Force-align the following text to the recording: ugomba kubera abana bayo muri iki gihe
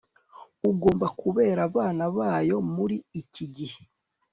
ugomba 0.69 1.07
kubera 1.19 1.59
abana 1.69 2.03
bayo 2.17 2.57
muri 2.75 2.97
iki 3.21 3.45
gihe 3.55 3.79